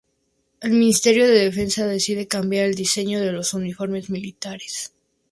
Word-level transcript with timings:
El 0.61 0.71
Ministerio 0.71 1.27
de 1.27 1.43
Defensa 1.43 1.85
decide 1.85 2.27
cambiar 2.27 2.65
el 2.65 2.73
diseño 2.73 3.19
de 3.21 3.31
los 3.31 3.53
uniformes 3.53 4.09
militares. 4.09 4.93